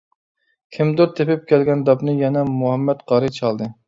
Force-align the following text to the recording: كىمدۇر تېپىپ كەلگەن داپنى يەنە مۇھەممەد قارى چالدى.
كىمدۇر 0.77 1.11
تېپىپ 1.19 1.43
كەلگەن 1.51 1.83
داپنى 1.89 2.15
يەنە 2.21 2.43
مۇھەممەد 2.63 3.05
قارى 3.13 3.31
چالدى. 3.37 3.69